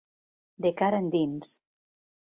De 0.65 0.71
cara 0.79 1.03
endins. 1.05 1.55